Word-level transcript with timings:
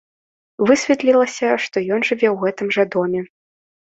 Высветлілася, 0.69 1.49
што 1.65 1.83
ён 1.97 2.07
жыве 2.09 2.27
ў 2.31 2.35
гэтым 2.47 2.73
жа 2.79 2.87
доме. 2.97 3.21